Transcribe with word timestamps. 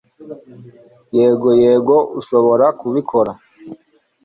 Yego! 1.17 1.49
Yego! 1.63 1.95
Ushobora 2.19 2.65
kubikora! 2.79 3.31